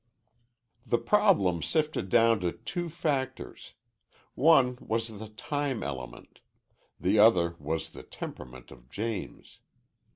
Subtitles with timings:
[0.83, 3.73] The problem sifted down to two factors.
[4.33, 6.39] One was the time element.
[6.99, 9.59] The other was the temperament of James.